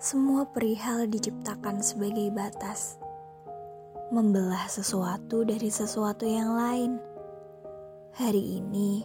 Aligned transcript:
Semua 0.00 0.48
perihal 0.48 1.12
diciptakan 1.12 1.84
sebagai 1.84 2.32
batas, 2.32 2.96
membelah 4.08 4.64
sesuatu 4.64 5.44
dari 5.44 5.68
sesuatu 5.68 6.24
yang 6.24 6.56
lain. 6.56 6.96
Hari 8.16 8.64
ini 8.64 9.04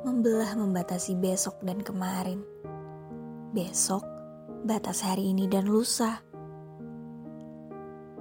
membelah 0.00 0.56
membatasi 0.56 1.20
besok 1.20 1.60
dan 1.60 1.84
kemarin. 1.84 2.40
Besok 3.52 4.00
batas 4.64 5.04
hari 5.04 5.36
ini 5.36 5.44
dan 5.44 5.68
lusa. 5.68 6.24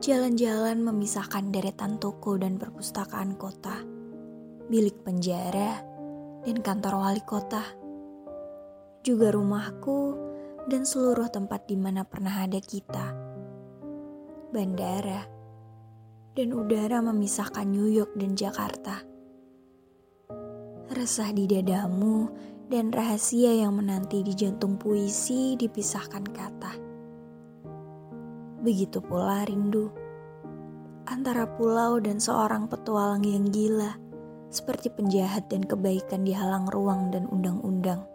Jalan-jalan 0.04 0.84
memisahkan 0.84 1.56
deretan 1.56 2.04
toko 2.04 2.36
dan 2.36 2.60
perpustakaan 2.60 3.40
kota, 3.40 3.80
bilik 4.68 5.08
penjara, 5.08 5.80
dan 6.44 6.60
kantor 6.60 7.00
wali 7.00 7.24
kota. 7.24 7.64
Juga 9.08 9.32
rumahku 9.32 10.29
dan 10.68 10.84
seluruh 10.84 11.32
tempat 11.32 11.70
di 11.70 11.80
mana 11.80 12.04
pernah 12.04 12.44
ada 12.44 12.60
kita. 12.60 13.16
Bandara 14.50 15.24
dan 16.36 16.52
udara 16.52 17.00
memisahkan 17.06 17.70
New 17.70 17.88
York 17.88 18.18
dan 18.18 18.36
Jakarta. 18.36 19.06
Resah 20.90 21.30
di 21.32 21.46
dadamu 21.46 22.28
dan 22.68 22.90
rahasia 22.90 23.54
yang 23.54 23.78
menanti 23.78 24.26
di 24.26 24.34
jantung 24.34 24.76
puisi 24.76 25.56
dipisahkan 25.56 26.26
kata. 26.34 26.74
Begitu 28.60 29.00
pula 29.00 29.46
rindu 29.48 29.94
antara 31.10 31.50
pulau 31.50 31.98
dan 31.98 32.22
seorang 32.22 32.70
petualang 32.70 33.26
yang 33.26 33.50
gila, 33.50 33.98
seperti 34.54 34.94
penjahat 34.94 35.50
dan 35.50 35.66
kebaikan 35.66 36.22
di 36.22 36.38
halang 36.38 36.70
ruang 36.70 37.10
dan 37.10 37.26
undang-undang 37.30 38.06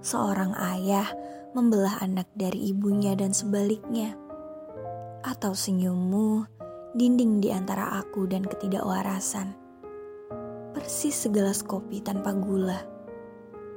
seorang 0.00 0.54
ayah 0.58 1.08
membelah 1.56 1.98
anak 2.04 2.28
dari 2.38 2.70
ibunya 2.70 3.18
dan 3.18 3.34
sebaliknya. 3.34 4.14
Atau 5.26 5.56
senyummu 5.58 6.46
dinding 6.94 7.42
di 7.42 7.50
antara 7.52 7.98
aku 7.98 8.30
dan 8.30 8.46
ketidakwarasan. 8.46 9.52
Persis 10.72 11.26
segelas 11.26 11.66
kopi 11.66 11.98
tanpa 11.98 12.32
gula. 12.32 12.78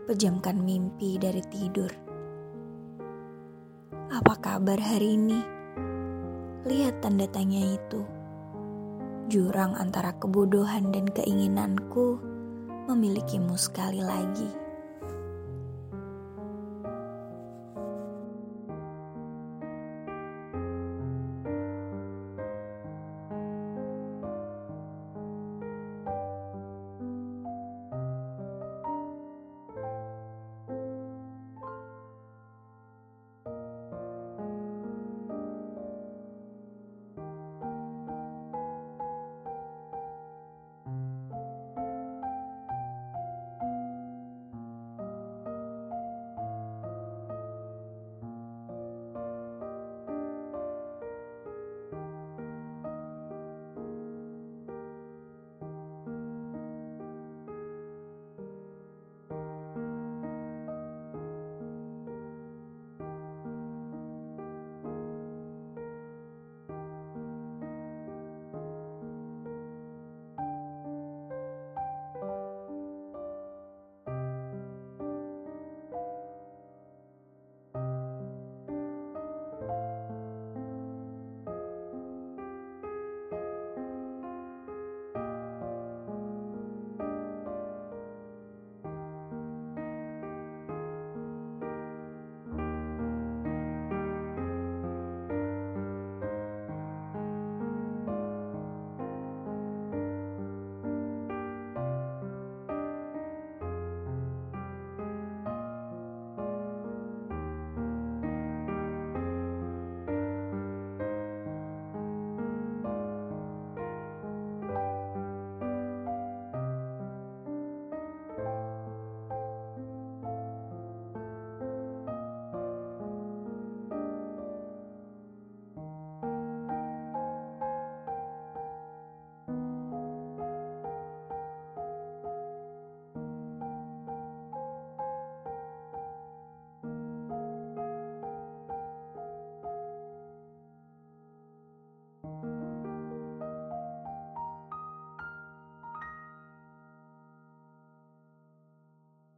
Pejamkan 0.06 0.62
mimpi 0.62 1.18
dari 1.18 1.42
tidur. 1.50 1.92
Apa 4.12 4.38
kabar 4.38 4.78
hari 4.78 5.18
ini? 5.18 5.42
Lihat 6.68 7.02
tanda 7.02 7.26
tanya 7.26 7.64
itu. 7.74 8.06
Jurang 9.32 9.74
antara 9.80 10.14
kebodohan 10.20 10.92
dan 10.92 11.08
keinginanku 11.10 12.20
memilikimu 12.92 13.56
sekali 13.56 14.04
lagi. 14.04 14.61